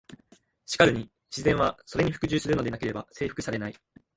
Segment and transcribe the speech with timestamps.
[0.65, 3.75] しかるに「自然は、それに服従するのでなければ征服されない」。